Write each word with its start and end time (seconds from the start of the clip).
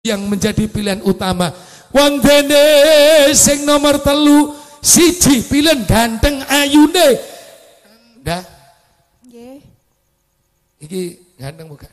yang 0.00 0.24
menjadi 0.28 0.64
pilihan 0.64 1.04
utama. 1.04 1.52
Wong 1.92 2.22
dene 2.24 2.64
sing 3.36 3.68
nomor 3.68 4.00
telu 4.00 4.56
siji 4.80 5.44
pilihan 5.44 5.84
ganteng 5.84 6.40
ayune. 6.48 7.08
Dah. 8.24 8.40
Nggih. 9.28 9.60
Iki 10.80 11.02
ganteng 11.36 11.68
bukan? 11.68 11.92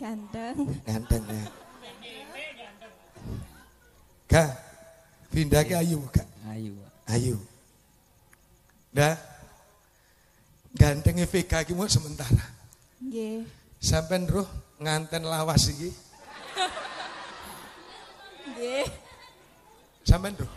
Ganteng. 0.00 0.56
Ganteng 0.88 1.22
ya. 1.28 1.46
Ga, 4.30 4.44
pindah 5.34 5.66
ke 5.66 5.74
ayu 5.74 5.98
bukan? 6.00 6.26
Ayu. 6.54 6.72
Ayu. 7.10 7.36
Dah. 8.94 9.18
Gantengnya 10.70 11.26
VK 11.26 11.66
iki 11.66 11.74
mau 11.74 11.90
sementara. 11.90 12.46
Nggih. 13.02 13.44
Sampai 13.82 14.22
roh 14.24 14.46
nganten 14.78 15.26
lawas 15.26 15.66
iki. 15.68 16.09
Nggih. 18.48 18.86
Sampai 20.06 20.32
roh. 20.38 20.48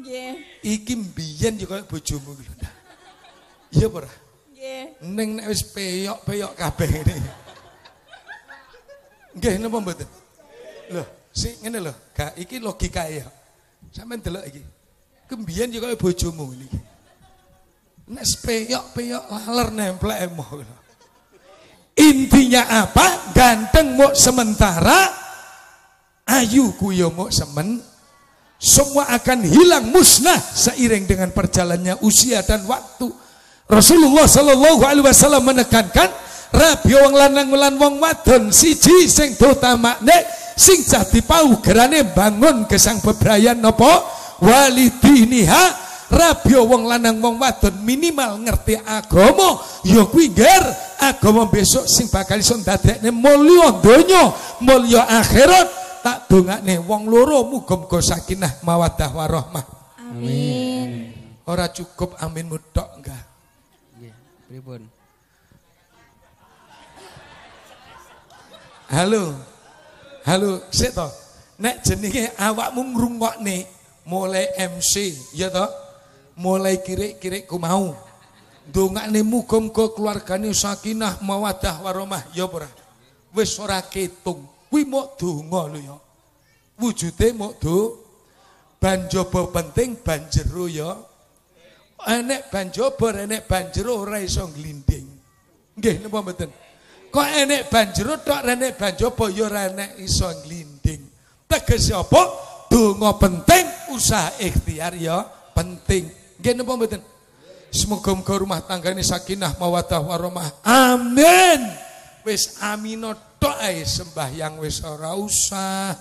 Nggih. 0.00 0.32
Iki 0.64 0.92
mbiyen 0.96 1.60
yo 1.60 1.66
koyo 1.68 1.84
bojomu 1.84 2.32
iki 2.36 2.44
lho. 2.48 2.70
Iya 3.76 3.86
apa 3.88 3.96
ora? 4.00 4.10
Nggih. 4.52 4.82
Ning 5.04 5.28
nek 5.36 5.46
wis 5.52 5.62
peyok-peyok 5.68 6.52
kabeh 6.56 6.88
ngene. 6.88 7.14
Nggih 9.36 9.54
napa 9.60 9.76
mboten? 9.80 10.08
Lho, 10.92 11.04
sik 11.32 11.60
ngene 11.60 11.78
lho, 11.84 11.92
gak 12.16 12.32
iki 12.40 12.56
logikae 12.56 13.20
ya. 13.20 13.26
Sampeyan 13.92 14.24
delok 14.24 14.44
iki. 14.48 14.62
Kembiyen 15.28 15.74
yo 15.74 15.80
koyo 15.84 15.96
bojomu 16.00 16.52
ngene 16.52 16.64
iki. 16.68 16.80
Nek 18.06 18.24
peyok-peyok 18.46 19.24
laler 19.28 19.68
nemplek 19.74 20.18
emoh. 20.30 20.48
Intinya 21.96 22.86
apa? 22.86 23.32
Ganteng 23.32 23.96
mau 23.96 24.12
sementara, 24.12 25.10
ayu 26.26 26.74
ku 26.74 26.90
yo 26.90 27.14
mau 27.14 27.30
semen, 27.30 27.78
semua 28.58 29.06
akan 29.14 29.46
hilang 29.46 29.94
musnah 29.94 30.36
seiring 30.36 31.06
dengan 31.06 31.30
perjalannya 31.30 32.02
usia 32.02 32.42
dan 32.42 32.66
waktu. 32.66 33.06
Rasulullah 33.66 34.26
Shallallahu 34.26 34.82
Alaihi 34.82 35.06
Wasallam 35.06 35.42
menekankan 35.46 36.10
rabi 36.54 36.94
wong 36.94 37.14
lanang 37.14 37.50
lan 37.50 37.74
wong 37.78 37.98
wadon 37.98 38.54
siji 38.54 39.10
sing 39.10 39.34
nek 39.38 40.22
sing 40.54 40.86
jadi 40.86 41.20
pau 41.26 41.58
gerane 41.58 42.06
bangun 42.14 42.70
gesang 42.70 43.02
bebrayan 43.02 43.58
nopo 43.58 43.90
walidiniha 44.38 45.64
rabi 46.14 46.54
wong 46.54 46.86
lanang 46.86 47.18
wong 47.18 47.42
wadon 47.42 47.74
minimal 47.82 48.38
ngerti 48.42 48.78
agama. 48.82 49.62
Ya 49.82 50.06
kuwi 50.06 50.30
agama 51.02 51.50
besok 51.50 51.90
sing 51.90 52.06
bakal 52.10 52.38
iso 52.38 52.54
ndadekne 52.58 53.10
mulya 53.10 53.82
donya 53.82 54.30
mulya 54.62 55.02
akhirat 55.10 55.85
tak 56.06 56.30
dongakne 56.30 56.78
wong 56.86 57.10
loro 57.10 57.42
muga-muga 57.50 57.98
sakinah 57.98 58.62
mawaddah 58.62 59.10
warahmah 59.10 59.66
Amin. 59.98 61.10
ora 61.50 61.66
cukup 61.66 62.14
amin 62.22 62.46
mutok 62.46 62.86
enggak 62.94 63.26
Nggih, 63.98 64.14
pripun? 64.46 64.82
Halo. 68.86 69.34
Halo, 70.22 70.62
sik 70.70 70.94
to. 70.94 71.10
Nek 71.58 71.82
jenenge 71.82 72.30
awakmu 72.38 72.86
ngrungokne 72.94 73.66
mulai 74.06 74.46
MC, 74.62 75.10
ya 75.34 75.50
to? 75.50 75.66
Mulai 76.38 76.86
kirik-kirikku 76.86 77.58
mau. 77.58 77.98
Dongakne 78.70 79.26
muga-muga 79.26 79.90
keluargane 79.90 80.54
sakinah 80.54 81.18
mawaddah 81.18 81.82
warahmah, 81.82 82.30
ya 82.30 82.46
ora? 82.46 82.70
Wis 83.34 83.58
ora 83.58 83.82
ketung. 83.82 84.55
Kuwi 84.70 84.82
mok 84.84 85.18
donga 85.18 85.62
lho 85.72 85.78
ya. 85.78 85.96
Wujude 86.76 87.28
mok 87.32 87.52
do 87.62 87.76
banjaba 88.76 89.48
penting 89.50 89.98
banjero 90.04 90.66
ya. 90.68 90.90
Enek 92.06 92.52
banjaba, 92.52 93.24
enek 93.24 93.48
banjero 93.48 94.04
ora 94.04 94.20
iso 94.20 94.46
glinding. 94.52 95.08
Nggih 95.74 96.06
napa 96.06 96.22
mboten? 96.22 96.50
Kok 97.10 97.28
enek 97.42 97.62
banjero 97.72 98.20
tok 98.20 98.40
renek 98.46 98.78
banjaba 98.78 99.24
ya 99.32 99.42
ora 99.48 99.60
enek 99.72 99.90
iso 99.98 100.28
glinding. 100.44 101.02
Tegese 101.48 101.96
apa? 101.96 102.22
Donga 102.66 103.14
penting, 103.16 103.94
usaha 103.94 104.34
ikhtiar 104.38 104.94
ya 104.98 105.24
penting. 105.56 106.06
Nggih 106.38 106.52
napa 106.54 106.72
mboten? 106.76 107.02
Semoga-moga 107.72 108.34
rumah 108.38 108.60
tanggane 108.62 109.02
sakinah 109.02 109.58
mawaddah 109.58 110.00
warahmah. 110.00 110.62
Amin. 110.62 111.60
Wis 112.22 112.58
amino 112.62 113.14
tok 113.46 113.62
ae 113.62 113.86
sembahyang 113.86 114.58
wis 114.58 114.82
ora 114.82 115.14
usah 115.14 115.94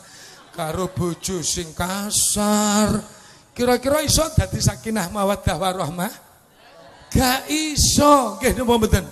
karo 0.50 0.90
bojo 0.90 1.46
sing 1.46 1.78
kasar. 1.78 2.98
Kira-kira 3.54 4.02
iso 4.02 4.26
dadi 4.34 4.58
sakinah 4.58 5.14
mawaddah 5.14 5.54
warahmah? 5.54 6.10
Gak 7.14 7.46
iso. 7.54 8.42
Nggih 8.42 8.58
napa 8.58 8.74
mboten? 8.82 9.06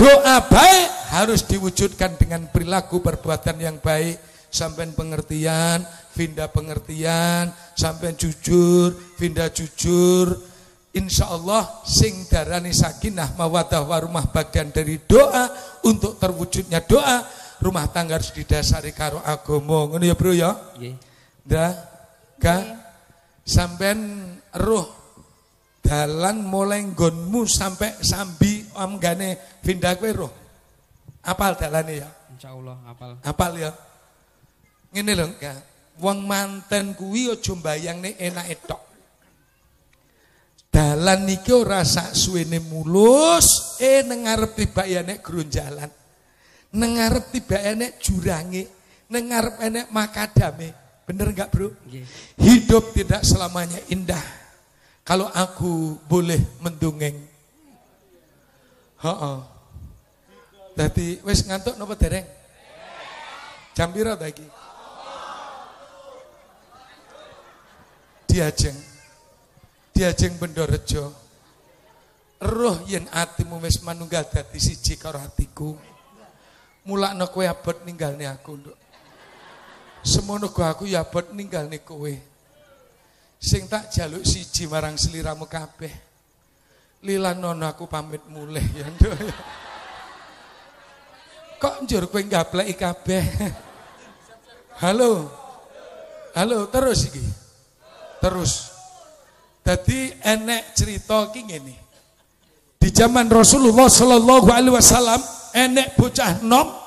Doa 0.00 0.36
baik 0.48 0.88
harus 1.12 1.44
diwujudkan 1.44 2.16
dengan 2.16 2.48
perilaku 2.48 3.04
perbuatan 3.04 3.60
yang 3.60 3.76
baik. 3.76 4.24
Sampai 4.48 4.88
pengertian, 4.88 5.84
Vinda 6.16 6.48
pengertian, 6.48 7.52
sampai 7.76 8.16
jujur, 8.16 8.96
Vinda 9.20 9.52
jujur. 9.52 10.32
Insya 10.96 11.28
Allah 11.28 11.84
sing 11.84 12.24
darani 12.24 12.72
sakinah 12.72 13.36
mawadah 13.36 13.84
warumah 13.84 14.32
bagian 14.32 14.72
dari 14.72 14.96
doa 15.04 15.52
untuk 15.84 16.16
terwujudnya 16.16 16.80
doa 16.88 17.44
rumah 17.62 17.88
tangga 17.90 18.18
harus 18.20 18.32
didasari 18.32 18.92
karo 18.92 19.20
agomo 19.24 19.90
ngono 19.92 20.04
ya 20.04 20.14
bro 20.18 20.32
ya 20.32 20.52
Nggih. 20.76 20.94
dah 21.44 21.70
ga 22.36 22.56
sampean 23.46 24.26
roh 24.58 24.96
dalan 25.86 26.42
mulai 26.42 26.82
nggonmu 26.82 27.46
sampai 27.46 28.02
sambi 28.02 28.66
amgane 28.74 29.38
pindah 29.62 29.94
kowe 29.94 30.10
roh. 30.10 30.32
Apal 31.22 31.54
dalane 31.54 31.94
ya? 32.02 32.10
Insyaallah 32.34 32.76
apal. 32.90 33.10
Apal 33.22 33.52
ya. 33.58 33.70
Ngene 34.90 35.12
lho, 35.14 35.26
Kak. 35.38 35.58
Wong 36.02 36.26
manten 36.26 36.94
kuwi 36.98 37.30
aja 37.30 37.54
mbayangne 37.54 38.18
enake 38.18 38.62
tok. 38.66 38.82
Dalan 40.70 41.24
niki 41.24 41.54
ora 41.56 41.86
sak 41.86 42.12
suwene 42.12 42.60
mulus, 42.60 43.78
eh 43.80 44.04
nang 44.04 44.28
ngarep 44.28 44.52
tibake 44.58 45.22
gronjalan. 45.24 45.88
Nang 46.74 46.98
ngarep 46.98 47.30
tibake 47.30 48.00
jurange, 48.02 48.66
nang 49.12 49.24
ngarep 49.30 49.54
enek 49.62 49.86
makadame. 49.94 50.68
Bener 51.06 51.30
enggak, 51.30 51.54
Bro? 51.54 51.70
Hidup 52.42 52.90
tidak 52.90 53.22
selamanya 53.22 53.78
indah. 53.94 54.22
Kalau 55.06 55.30
aku 55.30 56.02
boleh 56.10 56.58
mendongeng. 56.58 57.14
Heeh. 58.98 59.38
Dadi 60.74 61.22
wis 61.22 61.46
ngantuk 61.46 61.78
napa 61.78 61.94
dereng? 61.94 62.26
Jam 63.70 63.94
pira 63.94 64.18
ta 64.18 64.26
iki? 64.26 64.42
Diajeng. 68.26 68.76
Diajeng 69.94 70.34
Bendorejo. 70.42 71.14
Roh 72.42 72.76
yen 72.84 73.06
atimu 73.14 73.62
wis 73.62 73.80
manunggal 73.80 74.26
dadi 74.28 74.58
siji 74.58 74.98
karo 74.98 75.22
atiku. 75.22 75.95
Mulakno 76.86 77.26
kowe 77.34 77.42
abot 77.42 77.82
ninggalne 77.82 78.30
aku, 78.30 78.54
Nduk. 78.62 78.78
Semono 80.06 80.54
go 80.54 80.62
aku 80.62 80.86
ya 80.86 81.02
abot 81.02 81.34
ninggalne 81.34 81.82
kowe. 81.82 82.14
Sing 83.42 83.66
tak 83.66 83.90
jaluk 83.90 84.22
siji 84.22 84.70
marang 84.70 84.94
seliramu 84.94 85.50
kabeh. 85.50 85.90
Lilanono 87.02 87.66
aku 87.66 87.90
pamit 87.90 88.22
mulih 88.30 88.62
ya, 88.62 88.86
Nduk. 88.86 89.18
Kok 91.58 91.82
njur 91.82 92.06
kowe 92.06 92.22
ngableki 92.22 92.74
kabeh? 92.78 93.24
Halo. 94.78 95.26
Halo, 96.38 96.70
terus 96.70 97.10
iki. 97.10 97.24
Terus. 98.22 98.70
Dadi 99.66 100.14
enek 100.22 100.70
cerita 100.78 101.26
iki 101.34 101.50
ngene. 101.50 101.74
Di 102.78 102.94
zaman 102.94 103.26
Rasulullah 103.26 103.90
sallallahu 103.90 104.46
alaihi 104.54 104.78
wasallam 104.78 105.18
enek 105.56 105.96
bocah 105.96 106.44
nom 106.44 106.85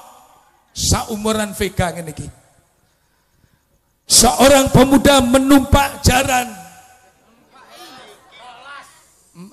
saumuran 0.80 1.52
Vega 1.52 1.92
iki. 1.92 2.28
Seorang 4.10 4.72
pemuda 4.72 5.20
menumpak 5.20 6.00
jaran. 6.02 6.48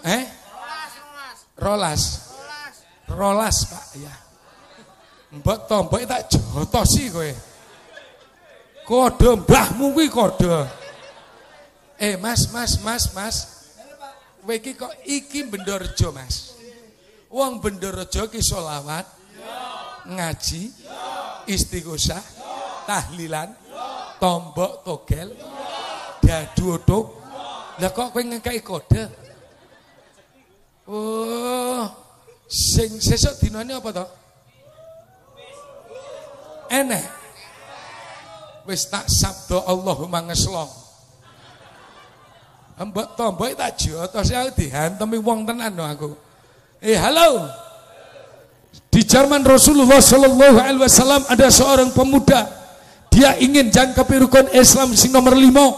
Eh? 0.06 0.24
Rolas. 1.58 2.02
Rolas, 3.06 3.56
Pak, 3.70 3.86
ya. 4.00 4.14
Mbok 5.36 5.58
to, 5.68 5.76
mbok 5.86 6.02
tak 6.08 6.22
jotosi 6.32 7.10
kowe. 7.12 7.30
Kode 8.86 9.30
mbahmu 9.42 9.92
kuwi 9.92 10.08
kode. 10.08 10.48
Eh, 11.98 12.16
Mas, 12.16 12.48
Mas, 12.54 12.80
Mas, 12.82 13.12
Mas. 13.14 13.36
Kowe 14.42 14.56
kok 14.58 14.94
iki 15.04 15.44
Bendorejo, 15.46 16.14
Mas. 16.14 16.54
Wong 17.30 17.58
Bendorejo 17.58 18.30
ki 18.30 18.38
selawat, 18.38 19.06
ngaji, 20.06 20.70
istighosah, 21.46 22.22
tahlilan, 22.86 23.66
Tombok 24.16 24.80
togel. 24.80 25.28
Dadu 26.24 26.80
otok. 26.80 27.06
Lah 27.76 27.92
kok 27.92 28.16
kowe 28.16 28.22
ngekeki 28.24 28.64
kode? 28.64 29.02
Oh, 30.88 31.84
sing 32.48 32.96
sesuk 32.96 33.36
dinane 33.36 33.76
apa 33.76 33.90
to? 33.92 34.06
Enek. 36.72 37.04
Wis 38.64 38.88
tak 38.88 39.06
sabdo 39.06 39.60
Allahumma 39.68 40.24
ngeslong. 40.24 40.72
Mbok 42.76 43.08
tombok 43.16 43.56
tak 43.56 43.76
jotos 43.76 44.32
aku 44.32 44.52
dihantemi 44.56 45.20
wong 45.20 45.44
tenan 45.44 45.76
aku. 45.76 46.16
Eh 46.80 46.96
halo. 46.96 47.44
Zaman 49.06 49.46
Rasulullah 49.46 50.02
Shallallahu 50.02 50.58
Alaihi 50.58 50.82
Wasallam 50.82 51.22
ada 51.30 51.46
seorang 51.46 51.94
pemuda. 51.94 52.50
Dia 53.14 53.38
ingin 53.38 53.70
jangkapi 53.70 54.26
rukun 54.26 54.50
Islam 54.50 54.92
sing 54.98 55.14
nomor 55.14 55.38
lima. 55.38 55.72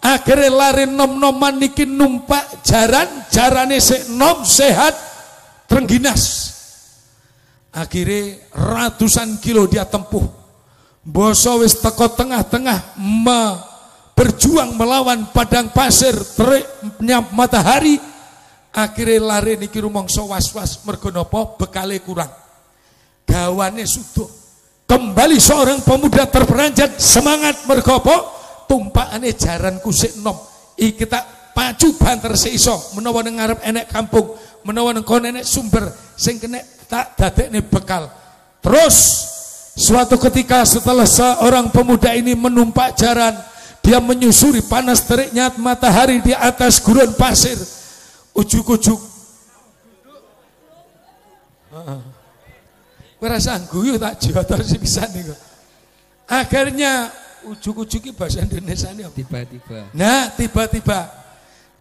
Akhirnya 0.00 0.48
lari 0.48 0.88
nom-noman 0.88 1.60
niki 1.60 1.84
numpak 1.84 2.64
jaran, 2.64 3.04
jarane 3.28 3.76
se 3.84 4.08
nom 4.16 4.40
sehat, 4.48 4.96
terengginas. 5.68 6.56
Akhirnya 7.68 8.40
ratusan 8.56 9.36
kilo 9.44 9.68
dia 9.68 9.84
tempuh. 9.84 10.24
Boso 11.04 11.60
wis 11.60 11.76
teko 11.84 12.08
tengah-tengah 12.16 12.96
me 12.96 13.60
berjuang 14.16 14.72
melawan 14.76 15.28
padang 15.36 15.68
pasir 15.68 16.16
teriknya 16.16 17.20
matahari. 17.36 18.00
Akhirnya 18.72 19.36
lari 19.36 19.60
niki 19.60 19.84
rumangsa 19.84 20.24
was-was 20.24 20.80
mergo 20.88 21.12
napa 21.12 21.44
bekale 21.60 22.00
kurang. 22.00 22.32
Gawane 23.30 23.86
suduh. 23.86 24.26
Kembali 24.90 25.38
seorang 25.38 25.86
pemuda 25.86 26.26
terperanjat 26.26 26.98
semangat 26.98 27.62
mergopo 27.70 28.10
tumpakane 28.66 29.30
jaran 29.38 29.78
kusik 29.78 30.18
nom. 30.18 30.34
Iki 30.74 31.06
tak 31.06 31.54
pacu 31.54 31.94
banter 31.94 32.34
seiso 32.34 32.74
menawa 32.98 33.22
ning 33.22 33.38
ngarep 33.38 33.62
enek 33.62 33.86
kampung 33.86 34.34
menawa 34.66 34.90
ning 34.90 35.06
kono 35.06 35.30
enek 35.30 35.46
sumber 35.46 35.86
sing 36.18 36.42
kena 36.42 36.58
tak 36.90 37.14
dadekne 37.14 37.62
bekal. 37.62 38.10
Terus 38.58 38.96
suatu 39.78 40.18
ketika 40.18 40.66
setelah 40.66 41.06
seorang 41.06 41.70
pemuda 41.70 42.10
ini 42.10 42.34
menumpak 42.34 42.98
jaran 42.98 43.38
dia 43.78 44.02
menyusuri 44.02 44.60
panas 44.66 45.06
teriknya 45.06 45.54
matahari 45.54 46.18
di 46.18 46.34
atas 46.34 46.82
gurun 46.82 47.14
pasir. 47.14 47.56
Ujuk-ujuk 48.34 48.98
rasa 53.28 53.60
guyu 53.68 54.00
tak 54.00 54.16
jotor 54.20 54.64
sih 54.64 54.80
bisa 54.80 55.04
nih 55.12 55.28
Akhirnya 56.30 57.10
ujuk-ujuk 57.42 58.14
bahasa 58.14 58.44
Indonesia 58.46 58.88
ini 58.94 59.02
apa? 59.02 59.16
Tiba-tiba. 59.18 59.78
Nah, 59.96 60.30
tiba-tiba 60.38 61.00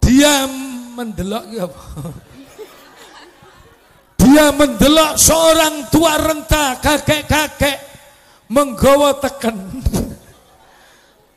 dia 0.01 0.49
mendelok 0.97 1.43
ya 1.53 1.63
apa? 1.69 1.83
Dia 4.19 4.45
mendelok 4.51 5.15
seorang 5.15 5.87
tua 5.93 6.17
renta, 6.17 6.81
kakek-kakek 6.81 7.77
menggawa 8.49 9.15
teken. 9.21 9.57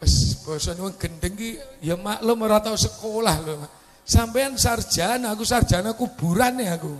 Wes 0.02 0.34
basa 0.42 0.74
wong 0.74 0.98
gendeng 0.98 1.38
ki 1.38 1.60
ya 1.78 1.94
maklum 1.94 2.42
ora 2.42 2.58
tau 2.58 2.74
sekolah 2.74 3.36
lho. 3.44 3.54
Sampean 4.02 4.58
sarjana, 4.58 5.30
aku 5.30 5.46
sarjana 5.46 5.94
kuburan 5.94 6.58
ya 6.58 6.74
aku. 6.74 6.90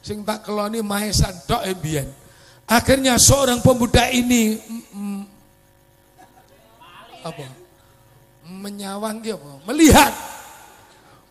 Sing 0.00 0.24
tak 0.24 0.48
keloni 0.48 0.80
maesan 0.80 1.44
tok 1.44 1.60
e 1.66 1.76
mbiyen. 1.76 2.08
Akhirnya 2.66 3.18
seorang 3.18 3.58
pemuda 3.60 4.08
ini 4.08 4.56
mm, 4.94 5.22
apa? 7.22 7.46
Menyawang 8.46 9.22
apa? 9.22 9.50
Melihat. 9.70 10.12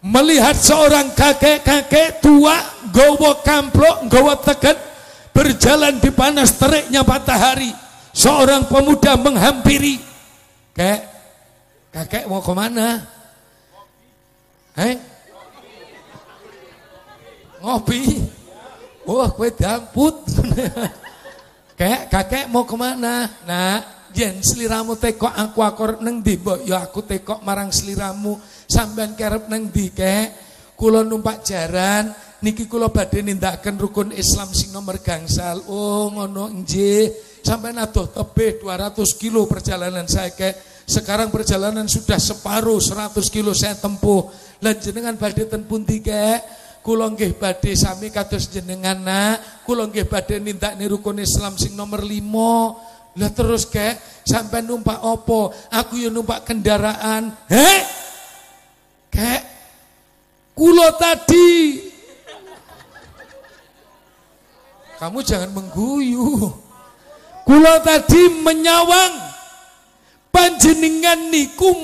Melihat 0.01 0.57
seorang 0.57 1.13
kakek-kakek 1.13 2.25
tua 2.25 2.57
gowo 2.89 3.37
kamplok, 3.45 4.09
gowo 4.09 4.33
teget 4.41 4.73
berjalan 5.29 6.01
di 6.01 6.09
panas 6.09 6.57
teriknya 6.57 7.05
matahari. 7.05 7.69
Seorang 8.11 8.65
pemuda 8.67 9.15
menghampiri. 9.15 10.01
Kek, 10.75 10.99
kakek 11.93 12.25
mau 12.27 12.41
ke 12.43 12.51
mana? 12.51 13.07
Eh? 14.75 14.95
Ngopi. 17.61 18.01
Wah, 19.05 19.29
kue 19.31 19.53
damput. 19.53 20.17
Kek, 21.77 22.11
kakek 22.11 22.45
mau 22.51 22.67
ke 22.67 22.75
mana? 22.75 23.25
Nah, 23.47 23.79
jen 24.11 24.43
seliramu 24.43 24.99
tekok 24.99 25.31
aku 25.31 25.59
akor 25.63 25.91
neng 26.03 26.19
di 26.19 26.35
ya 26.67 26.83
aku 26.83 27.01
tekok 27.07 27.41
marang 27.41 27.71
seliramu. 27.71 28.37
Sampean 28.67 29.15
kerep 29.15 29.47
neng 29.47 29.71
di 29.71 29.89
kek? 29.91 30.51
Kulo 30.75 31.05
numpak 31.05 31.45
jaran 31.45 32.09
niki 32.41 32.65
kulo 32.65 32.89
badhe 32.89 33.21
nindakaken 33.21 33.77
rukun 33.77 34.09
Islam 34.17 34.49
sing 34.51 34.73
nomor 34.73 34.99
gangsal. 34.99 35.61
Oh 35.69 36.09
ngono 36.09 36.49
nggih 36.49 37.39
sampean 37.45 37.77
adoh 37.77 38.09
tebih 38.09 38.61
200 38.61 38.97
kilo 39.21 39.45
perjalanan 39.45 40.09
saya 40.09 40.33
kek. 40.33 40.85
Sekarang 40.89 41.31
perjalanan 41.31 41.87
sudah 41.87 42.19
separuh 42.19 42.81
100 42.81 43.15
kilo 43.31 43.55
saya 43.55 43.77
tempuh. 43.77 44.27
Lan 44.59 44.75
jenengan 44.81 45.15
badhe 45.15 45.47
ten 45.47 45.63
pundi 45.63 46.01
kek 46.03 46.41
kula 46.81 47.13
nggih 47.13 47.37
badhe 47.37 47.77
sami 47.77 48.09
kados 48.09 48.49
jenengan 48.49 48.97
nak 48.97 49.65
kula 49.65 49.85
nggih 49.85 50.09
badhe 50.09 50.41
nindakne 50.41 50.85
rukun 50.89 51.21
Islam 51.21 51.55
sing 51.55 51.77
nomor 51.77 52.01
5 52.01 52.91
lah 53.19 53.31
terus 53.35 53.67
kek 53.67 54.23
sampai 54.23 54.63
numpak 54.63 55.03
opo? 55.03 55.51
Aku 55.67 55.99
ya 55.99 56.07
numpak 56.07 56.47
kendaraan. 56.47 57.35
Heh? 57.51 57.79
Kek 59.11 59.41
kulo 60.55 60.87
tadi. 60.95 61.51
Kamu 64.95 65.19
jangan 65.25 65.51
mengguyu. 65.51 66.55
Kulo 67.43 67.73
tadi 67.83 68.21
menyawang 68.39 69.13
panjenengan 70.31 71.19
niku 71.27 71.83